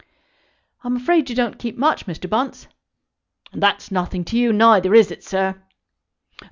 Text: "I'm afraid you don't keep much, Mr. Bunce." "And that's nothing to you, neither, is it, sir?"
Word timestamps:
"I'm 0.83 0.95
afraid 0.95 1.29
you 1.29 1.35
don't 1.35 1.59
keep 1.59 1.77
much, 1.77 2.07
Mr. 2.07 2.27
Bunce." 2.27 2.65
"And 3.51 3.61
that's 3.61 3.91
nothing 3.91 4.25
to 4.25 4.35
you, 4.35 4.51
neither, 4.51 4.95
is 4.95 5.11
it, 5.11 5.23
sir?" 5.23 5.61